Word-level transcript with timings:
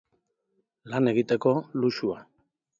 Lan 0.95 1.11
egiteko, 1.13 1.55
luxua. 1.85 2.21